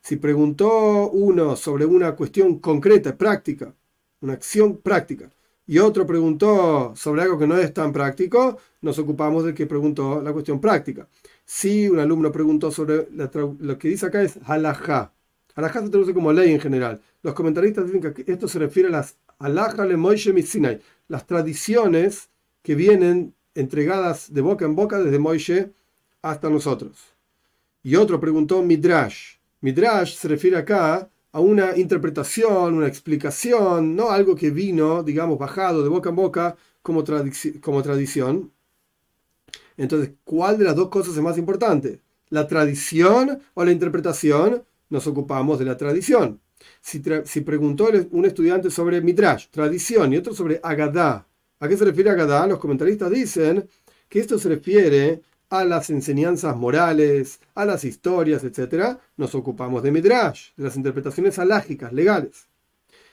Si 0.00 0.16
preguntó 0.16 1.10
uno 1.10 1.56
sobre 1.56 1.86
una 1.86 2.14
cuestión 2.14 2.58
concreta, 2.58 3.16
práctica, 3.16 3.74
una 4.22 4.32
acción 4.32 4.78
práctica, 4.78 5.30
y 5.66 5.78
otro 5.78 6.06
preguntó 6.06 6.92
sobre 6.96 7.22
algo 7.22 7.38
que 7.38 7.46
no 7.46 7.56
es 7.56 7.72
tan 7.72 7.92
práctico, 7.92 8.58
nos 8.80 8.98
ocupamos 8.98 9.44
del 9.44 9.54
que 9.54 9.66
preguntó 9.66 10.20
la 10.20 10.32
cuestión 10.32 10.60
práctica. 10.60 11.08
Si 11.44 11.88
un 11.88 11.98
alumno 11.98 12.32
preguntó 12.32 12.70
sobre 12.70 13.08
lo 13.10 13.78
que 13.78 13.88
dice 13.88 14.06
acá 14.06 14.22
es 14.22 14.38
halajá. 14.44 15.12
Halajá 15.54 15.82
se 15.82 15.90
traduce 15.90 16.14
como 16.14 16.32
ley 16.32 16.52
en 16.52 16.60
general. 16.60 17.00
Los 17.22 17.34
comentaristas 17.34 17.86
dicen 17.86 18.00
que 18.00 18.24
esto 18.30 18.48
se 18.48 18.58
refiere 18.58 18.88
a 18.88 18.92
las 18.92 19.16
halajá 19.38 19.84
le 19.84 19.96
Moishe 19.96 20.42
Sinai, 20.42 20.80
las 21.08 21.26
tradiciones 21.26 22.30
que 22.62 22.74
vienen 22.74 23.34
entregadas 23.54 24.32
de 24.32 24.40
boca 24.40 24.64
en 24.64 24.74
boca 24.74 24.98
desde 24.98 25.18
Moishe 25.18 25.72
hasta 26.22 26.48
nosotros. 26.48 26.98
Y 27.82 27.96
otro 27.96 28.18
preguntó 28.18 28.62
Midrash. 28.62 29.36
Midrash 29.60 30.16
se 30.16 30.28
refiere 30.28 30.56
acá 30.56 31.08
a 31.32 31.40
una 31.40 31.76
interpretación, 31.76 32.74
una 32.74 32.86
explicación, 32.86 33.96
no 33.96 34.10
algo 34.10 34.36
que 34.36 34.50
vino, 34.50 35.02
digamos, 35.02 35.38
bajado 35.38 35.82
de 35.82 35.88
boca 35.88 36.10
en 36.10 36.16
boca 36.16 36.56
como, 36.82 37.02
tradición. 37.02 38.52
Entonces, 39.76 40.12
¿cuál 40.24 40.58
de 40.58 40.64
las 40.64 40.76
dos 40.76 40.88
cosas 40.88 41.16
es 41.16 41.22
más 41.22 41.38
importante? 41.38 42.00
¿La 42.28 42.46
tradición 42.46 43.40
o 43.54 43.64
la 43.64 43.72
interpretación? 43.72 44.62
Nos 44.90 45.06
ocupamos 45.06 45.58
de 45.58 45.64
la 45.64 45.76
tradición. 45.76 46.40
Si, 46.80 47.02
si 47.24 47.40
preguntó 47.40 47.88
un 48.10 48.26
estudiante 48.26 48.70
sobre 48.70 49.00
Midrash, 49.00 49.46
tradición, 49.50 50.12
y 50.12 50.18
otro 50.18 50.34
sobre 50.34 50.60
Agadá, 50.62 51.26
¿a 51.58 51.68
qué 51.68 51.76
se 51.76 51.84
refiere 51.86 52.10
Agadá? 52.10 52.46
Los 52.46 52.58
comentaristas 52.58 53.10
dicen 53.10 53.68
que 54.08 54.20
esto 54.20 54.38
se 54.38 54.50
refiere 54.50 55.22
a 55.52 55.66
las 55.66 55.90
enseñanzas 55.90 56.56
morales, 56.56 57.38
a 57.54 57.66
las 57.66 57.84
historias, 57.84 58.42
etc., 58.42 58.96
nos 59.18 59.34
ocupamos 59.34 59.82
de 59.82 59.92
Midrash, 59.92 60.52
de 60.56 60.64
las 60.64 60.76
interpretaciones 60.76 61.38
alágicas, 61.38 61.92
legales. 61.92 62.48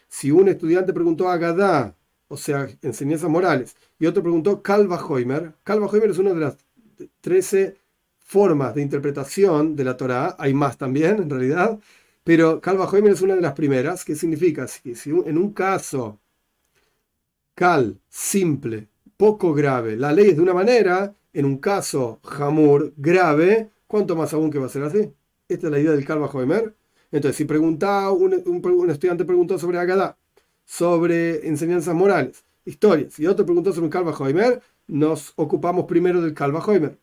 Si 0.08 0.31
un 0.31 0.48
estudiante 0.48 0.93
preguntó 0.93 1.29
a 1.29 1.36
Gadá, 1.36 1.98
o 2.29 2.38
sea, 2.38 2.69
enseñanzas 2.81 3.29
morales, 3.29 3.75
y 4.00 4.05
otro 4.05 4.24
preguntó 4.24 4.62
Calva 4.62 5.05
Hoimer, 5.05 5.51
Calva 5.65 5.88
Hoimer 5.88 6.12
es 6.12 6.17
una 6.17 6.34
de 6.34 6.39
las 6.39 6.58
13 7.19 7.75
formas 8.19 8.74
de 8.74 8.84
interpretación 8.84 9.75
de 9.75 9.84
la 9.84 9.98
Torá, 9.98 10.38
hay 10.39 10.53
más 10.53 10.77
también 10.77 11.22
en 11.22 11.29
realidad, 11.29 11.77
pero 12.24 12.62
Calva 12.62 12.89
Hoimer 12.89 13.12
es 13.12 13.22
una 13.22 13.36
de 13.36 13.41
las 13.41 13.53
primeras, 13.53 14.05
que 14.05 14.15
significa 14.15 14.65
si 14.65 14.93
en 15.10 15.38
un 15.38 15.51
caso 15.51 16.22
cal, 17.53 18.00
simple, 18.08 18.88
poco 19.17 19.53
grave, 19.53 19.98
la 19.98 20.13
ley 20.13 20.29
es 20.29 20.38
de 20.38 20.41
una 20.41 20.53
manera, 20.53 21.13
en 21.34 21.46
un 21.46 21.58
caso 21.58 22.20
jamur 22.24 22.94
grave, 22.98 23.72
¿cuánto 23.88 24.16
más 24.16 24.34
aún 24.34 24.52
que 24.52 24.60
va 24.60 24.66
a 24.66 24.70
ser 24.70 24.84
así? 24.84 25.12
Esta 25.48 25.68
es 25.68 25.72
la 25.72 25.80
idea 25.80 25.92
del 25.92 26.06
Calva 26.06 26.28
Hoemer. 26.28 26.76
Entonces, 27.12 27.36
si 27.38 27.46
pregunta 27.46 28.12
un, 28.12 28.34
estudiante 28.90 29.26
preguntó 29.26 29.58
sobre 29.58 29.80
Agadá, 29.80 30.18
sobre 30.66 31.48
enseñanzas 31.48 31.96
morales, 31.96 32.44
historias, 32.66 33.18
y 33.20 33.26
otro 33.26 33.46
preguntó 33.46 33.72
sobre 33.72 33.86
un 33.86 33.92
Calva 33.92 34.12
Hoemer, 34.12 34.62
nos 34.88 35.34
ocupamos 35.36 35.86
primero 35.86 36.22
del 36.22 36.34
Calva 36.34 36.64
Hoemer. 36.64 36.98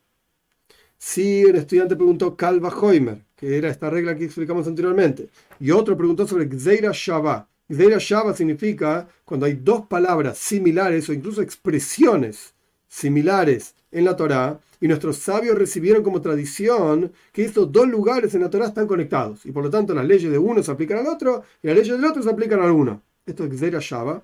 Si 0.99 1.45
un 1.45 1.57
estudiante 1.57 1.97
preguntó 1.97 2.37
Calva 2.37 2.69
Hoemer, 2.69 3.25
que 3.35 3.59
era 3.59 3.69
esta 3.69 3.91
regla 3.91 4.17
que 4.17 4.25
explicamos 4.25 4.67
anteriormente, 4.67 5.29
y 5.61 5.71
otro 5.71 5.97
preguntó 5.97 6.27
sobre 6.27 6.47
Gzeira 6.47 6.91
Shabbat, 6.93 7.49
Gzeira 7.69 7.99
Shabbat 7.99 8.37
significa 8.37 9.09
cuando 9.25 9.47
hay 9.47 9.55
dos 9.55 9.87
palabras 9.87 10.39
similares 10.39 11.09
o 11.09 11.13
incluso 11.13 11.43
expresiones 11.43 12.55
similares 12.89 13.75
en 13.91 14.05
la 14.05 14.17
Torá, 14.17 14.61
y 14.81 14.89
nuestros 14.89 15.19
sabios 15.19 15.57
recibieron 15.57 16.03
como 16.03 16.21
tradición 16.21 17.13
que 17.33 17.45
estos 17.45 17.73
dos 17.73 17.89
lugares 17.89 18.35
en 18.35 18.43
la 18.43 18.51
Torá 18.51 18.67
están 18.67 18.87
conectados, 18.87 19.47
y 19.47 19.53
por 19.53 19.65
lo 19.65 19.71
tanto 19.71 19.95
las 19.95 20.05
leyes 20.05 20.31
de 20.31 20.39
uno 20.39 20.63
se 20.63 20.71
aplican 20.71 20.99
al 20.99 21.07
otro, 21.07 21.45
y 21.63 21.69
las 21.69 21.77
leyes 21.77 21.97
del 21.97 22.05
otro 22.05 22.23
se 22.23 22.31
aplican 22.31 22.61
al 22.61 22.71
uno. 22.71 23.03
Esto 23.25 23.45
es 23.45 23.51
Gzeira 23.51 23.79
Shava. 23.81 24.23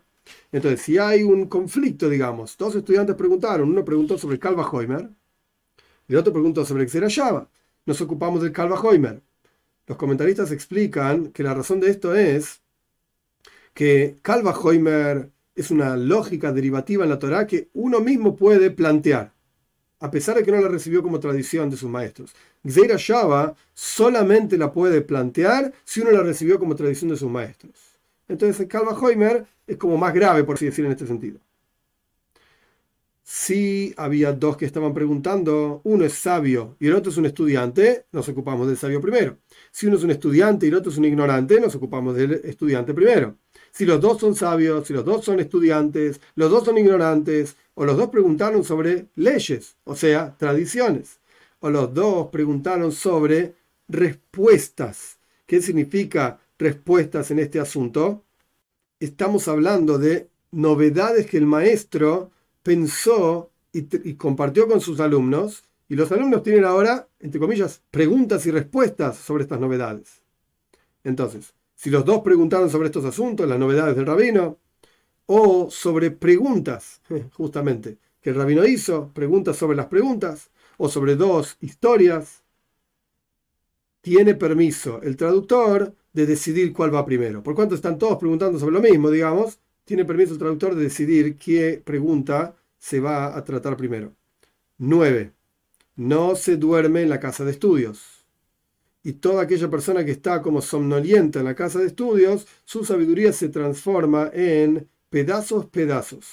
Entonces, 0.52 0.82
si 0.82 0.98
hay 0.98 1.22
un 1.22 1.46
conflicto, 1.46 2.08
digamos, 2.08 2.56
dos 2.56 2.74
estudiantes 2.74 3.16
preguntaron, 3.16 3.68
uno 3.70 3.84
preguntó 3.84 4.18
sobre 4.18 4.34
el 4.34 4.40
Calva 4.40 4.68
Hoimer, 4.68 5.08
y 6.06 6.12
el 6.12 6.18
otro 6.18 6.32
preguntó 6.32 6.64
sobre 6.64 6.84
Gzeira 6.86 7.08
Shava. 7.08 7.48
Nos 7.86 8.00
ocupamos 8.00 8.42
del 8.42 8.52
Calva 8.52 8.80
Hoimer. 8.80 9.20
Los 9.86 9.98
comentaristas 9.98 10.52
explican 10.52 11.28
que 11.32 11.42
la 11.42 11.54
razón 11.54 11.80
de 11.80 11.90
esto 11.90 12.14
es 12.14 12.60
que 13.74 14.16
Calva 14.22 14.52
Hoimer 14.52 15.30
es 15.54 15.70
una 15.70 15.96
lógica 15.96 16.52
derivativa 16.52 17.04
en 17.04 17.10
la 17.10 17.18
Torá 17.18 17.46
que 17.46 17.68
uno 17.74 18.00
mismo 18.00 18.36
puede 18.36 18.70
plantear, 18.70 19.32
a 20.00 20.10
pesar 20.10 20.36
de 20.36 20.42
que 20.42 20.50
no 20.50 20.60
la 20.60 20.68
recibió 20.68 21.02
como 21.02 21.20
tradición 21.20 21.70
de 21.70 21.76
sus 21.76 21.90
maestros. 21.90 22.34
Gzeira 22.64 22.96
Shava 22.98 23.54
solamente 23.74 24.56
la 24.56 24.72
puede 24.72 25.02
plantear 25.02 25.72
si 25.84 26.00
uno 26.00 26.10
la 26.10 26.22
recibió 26.22 26.58
como 26.58 26.74
tradición 26.74 27.10
de 27.10 27.16
sus 27.16 27.30
maestros. 27.30 27.72
Entonces 28.28 28.60
el 28.60 28.68
Calva 28.68 28.98
Hoimer 28.98 29.46
es 29.66 29.76
como 29.76 29.96
más 29.98 30.14
grave, 30.14 30.44
por 30.44 30.56
así 30.56 30.66
decir, 30.66 30.84
en 30.84 30.92
este 30.92 31.06
sentido. 31.06 31.38
Si 33.24 33.94
había 33.96 34.32
dos 34.32 34.56
que 34.56 34.66
estaban 34.66 34.92
preguntando, 34.92 35.80
uno 35.84 36.04
es 36.04 36.14
sabio 36.14 36.76
y 36.80 36.88
el 36.88 36.94
otro 36.94 37.10
es 37.10 37.16
un 37.16 37.26
estudiante, 37.26 38.06
nos 38.10 38.28
ocupamos 38.28 38.66
del 38.66 38.76
sabio 38.76 39.00
primero. 39.00 39.38
Si 39.70 39.86
uno 39.86 39.96
es 39.96 40.02
un 40.02 40.10
estudiante 40.10 40.66
y 40.66 40.70
el 40.70 40.74
otro 40.74 40.90
es 40.90 40.98
un 40.98 41.04
ignorante, 41.04 41.60
nos 41.60 41.74
ocupamos 41.74 42.16
del 42.16 42.32
estudiante 42.44 42.94
primero 42.94 43.36
si 43.72 43.86
los 43.86 44.00
dos 44.00 44.20
son 44.20 44.34
sabios, 44.34 44.86
si 44.86 44.92
los 44.92 45.04
dos 45.04 45.24
son 45.24 45.40
estudiantes, 45.40 46.20
los 46.34 46.50
dos 46.50 46.64
son 46.64 46.76
ignorantes, 46.78 47.56
o 47.74 47.86
los 47.86 47.96
dos 47.96 48.10
preguntaron 48.10 48.64
sobre 48.64 49.06
leyes, 49.16 49.76
o 49.84 49.96
sea, 49.96 50.36
tradiciones, 50.36 51.18
o 51.60 51.70
los 51.70 51.92
dos 51.94 52.28
preguntaron 52.28 52.92
sobre 52.92 53.54
respuestas. 53.88 55.18
¿Qué 55.46 55.62
significa 55.62 56.38
respuestas 56.58 57.30
en 57.30 57.38
este 57.38 57.60
asunto? 57.60 58.22
Estamos 59.00 59.48
hablando 59.48 59.98
de 59.98 60.28
novedades 60.50 61.26
que 61.26 61.38
el 61.38 61.46
maestro 61.46 62.30
pensó 62.62 63.50
y, 63.72 63.86
y 64.08 64.14
compartió 64.14 64.68
con 64.68 64.82
sus 64.82 65.00
alumnos, 65.00 65.64
y 65.88 65.94
los 65.94 66.12
alumnos 66.12 66.42
tienen 66.42 66.64
ahora, 66.64 67.08
entre 67.20 67.40
comillas, 67.40 67.80
preguntas 67.90 68.44
y 68.46 68.50
respuestas 68.50 69.16
sobre 69.16 69.44
estas 69.44 69.60
novedades. 69.60 70.20
Entonces, 71.04 71.54
si 71.82 71.90
los 71.90 72.04
dos 72.04 72.20
preguntaron 72.22 72.70
sobre 72.70 72.86
estos 72.86 73.04
asuntos, 73.04 73.48
las 73.48 73.58
novedades 73.58 73.96
del 73.96 74.06
rabino, 74.06 74.60
o 75.26 75.68
sobre 75.68 76.12
preguntas, 76.12 77.02
justamente, 77.32 77.98
que 78.20 78.30
el 78.30 78.36
rabino 78.36 78.64
hizo, 78.64 79.10
preguntas 79.12 79.56
sobre 79.56 79.76
las 79.76 79.86
preguntas, 79.86 80.52
o 80.76 80.88
sobre 80.88 81.16
dos 81.16 81.56
historias, 81.60 82.44
tiene 84.00 84.36
permiso 84.36 85.02
el 85.02 85.16
traductor 85.16 85.92
de 86.12 86.24
decidir 86.24 86.72
cuál 86.72 86.94
va 86.94 87.04
primero. 87.04 87.42
Por 87.42 87.56
cuanto 87.56 87.74
están 87.74 87.98
todos 87.98 88.16
preguntando 88.16 88.60
sobre 88.60 88.74
lo 88.74 88.80
mismo, 88.80 89.10
digamos, 89.10 89.58
tiene 89.84 90.04
permiso 90.04 90.34
el 90.34 90.38
traductor 90.38 90.76
de 90.76 90.84
decidir 90.84 91.36
qué 91.36 91.82
pregunta 91.84 92.54
se 92.78 93.00
va 93.00 93.36
a 93.36 93.42
tratar 93.42 93.76
primero. 93.76 94.14
9. 94.78 95.32
No 95.96 96.36
se 96.36 96.56
duerme 96.56 97.02
en 97.02 97.08
la 97.08 97.18
casa 97.18 97.44
de 97.44 97.50
estudios 97.50 98.11
y 99.02 99.14
toda 99.14 99.42
aquella 99.42 99.68
persona 99.70 100.04
que 100.04 100.12
está 100.12 100.42
como 100.42 100.62
somnolienta 100.62 101.40
en 101.40 101.46
la 101.46 101.54
casa 101.54 101.78
de 101.80 101.86
estudios, 101.86 102.46
su 102.64 102.84
sabiduría 102.84 103.32
se 103.32 103.48
transforma 103.48 104.30
en 104.32 104.88
pedazos, 105.10 105.66
pedazos. 105.66 106.26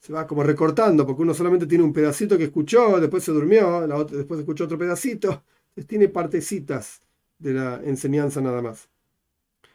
Se 0.00 0.12
va 0.12 0.26
como 0.26 0.42
recortando, 0.42 1.06
porque 1.06 1.22
uno 1.22 1.34
solamente 1.34 1.66
tiene 1.66 1.84
un 1.84 1.92
pedacito 1.92 2.36
que 2.36 2.44
escuchó, 2.44 3.00
después 3.00 3.22
se 3.24 3.32
durmió, 3.32 3.86
la 3.86 3.96
otra, 3.96 4.16
después 4.16 4.40
escuchó 4.40 4.64
otro 4.64 4.78
pedacito, 4.78 5.44
entonces 5.70 5.86
tiene 5.86 6.08
partecitas 6.08 7.00
de 7.38 7.54
la 7.54 7.80
enseñanza 7.84 8.40
nada 8.40 8.62
más. 8.62 8.88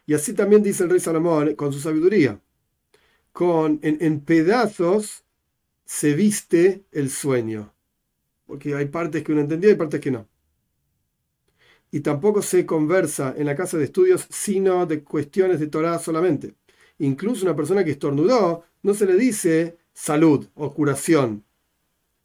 Y 0.06 0.14
así 0.14 0.34
también 0.34 0.64
dice 0.64 0.84
el 0.84 0.90
rey 0.90 1.00
Salomón 1.00 1.56
con 1.56 1.72
su 1.74 1.80
sabiduría. 1.80 2.40
Con, 3.32 3.80
en 3.84 4.20
pedazos 4.22 5.24
se 5.86 6.14
viste 6.14 6.84
el 6.92 7.10
sueño. 7.10 7.74
porque 8.48 8.76
hay 8.76 8.88
partes 8.88 9.24
que 9.24 9.32
uno 9.34 9.42
entendió 9.42 9.72
y 9.72 9.76
partes 9.76 10.02
que 10.02 10.12
no. 10.12 10.28
Y 11.92 12.02
tampoco 12.02 12.42
se 12.42 12.66
conversa 12.66 13.34
en 13.38 13.46
la 13.46 13.56
casa 13.56 13.78
de 13.78 13.86
estudios 13.86 14.28
sino 14.30 14.86
de 14.86 15.04
cuestiones 15.04 15.60
de 15.60 15.68
Torah 15.68 16.00
solamente. 16.00 16.56
Incluso 17.00 17.46
una 17.46 17.56
persona 17.56 17.84
que 17.84 17.92
estornudó 17.92 18.64
no 18.84 18.94
se 18.94 19.06
le 19.06 19.16
dice 19.16 19.78
salud 19.94 20.48
o 20.56 20.74
curación 20.74 21.44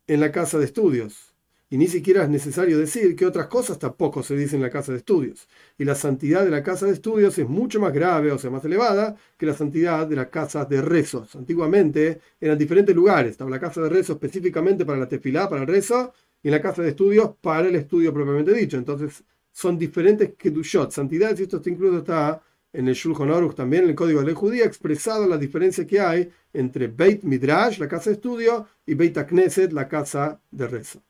en 0.07 0.21
la 0.21 0.33
casa 0.33 0.59
de 0.59 0.65
estudios 0.65 1.33
y 1.73 1.79
ni 1.79 1.87
siquiera 1.89 2.25
es 2.25 2.29
necesario 2.29 2.79
decir 2.79 3.17
que 3.17 3.25
otras 3.25 3.47
cosas 3.47 3.79
tampoco 3.79 4.23
se 4.23 4.37
dicen 4.37 4.59
en 4.59 4.65
la 4.65 4.71
casa 4.71 4.93
de 4.93 4.99
estudios. 4.99 5.49
Y 5.79 5.87
la 5.87 5.95
santidad 5.95 6.45
de 6.45 6.51
la 6.51 6.63
casa 6.63 6.85
de 6.85 6.93
estudios 6.93 7.39
es 7.39 7.49
mucho 7.49 7.81
más 7.81 7.95
grave, 7.95 8.31
o 8.31 8.37
sea, 8.37 8.51
más 8.51 8.63
elevada, 8.67 9.17
que 9.39 9.47
la 9.47 9.55
santidad 9.55 10.07
de 10.07 10.17
las 10.17 10.27
casas 10.27 10.69
de 10.69 10.83
rezos. 10.83 11.35
Antiguamente 11.35 12.21
eran 12.39 12.59
diferentes 12.59 12.95
lugares. 12.95 13.31
Estaba 13.31 13.49
la 13.49 13.59
casa 13.59 13.81
de 13.81 13.89
rezo 13.89 14.13
específicamente 14.13 14.85
para 14.85 14.99
la 14.99 15.09
tefilá, 15.09 15.49
para 15.49 15.63
el 15.63 15.67
rezo, 15.67 16.13
y 16.43 16.51
la 16.51 16.61
casa 16.61 16.83
de 16.83 16.91
estudios 16.91 17.31
para 17.41 17.67
el 17.67 17.77
estudio 17.77 18.13
propiamente 18.13 18.53
dicho. 18.53 18.77
Entonces, 18.77 19.25
son 19.53 19.79
diferentes 19.79 20.35
kedushot, 20.37 20.91
santidades, 20.91 21.41
y 21.41 21.43
esto 21.45 21.61
incluso 21.67 21.99
está 21.99 22.43
en 22.73 22.89
el 22.89 22.95
Shulchan 22.95 23.31
Aruch 23.31 23.55
también, 23.55 23.85
en 23.85 23.91
el 23.91 23.95
Código 23.95 24.21
de 24.21 24.27
Ley 24.27 24.35
Judía, 24.35 24.65
expresado 24.65 25.27
la 25.27 25.37
diferencia 25.37 25.87
que 25.87 26.01
hay 26.01 26.31
entre 26.53 26.89
Beit 26.89 27.23
Midrash, 27.23 27.79
la 27.79 27.89
casa 27.89 28.11
de 28.11 28.15
estudio, 28.15 28.67
y 28.87 28.95
Beit 28.95 29.19
Knesset, 29.19 29.73
la 29.73 29.87
casa 29.89 30.41
de 30.51 30.67
rezo. 30.67 31.03